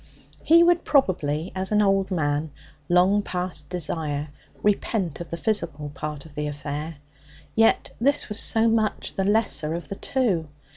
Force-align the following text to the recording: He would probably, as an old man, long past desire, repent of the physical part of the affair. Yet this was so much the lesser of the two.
He 0.43 0.63
would 0.63 0.83
probably, 0.83 1.51
as 1.53 1.71
an 1.71 1.79
old 1.79 2.09
man, 2.09 2.49
long 2.89 3.21
past 3.21 3.69
desire, 3.69 4.29
repent 4.63 5.21
of 5.21 5.29
the 5.29 5.37
physical 5.37 5.89
part 5.89 6.25
of 6.25 6.33
the 6.33 6.47
affair. 6.47 6.95
Yet 7.53 7.91
this 8.01 8.27
was 8.27 8.39
so 8.39 8.67
much 8.67 9.13
the 9.13 9.23
lesser 9.23 9.75
of 9.75 9.89
the 9.89 9.95
two. 9.95 10.47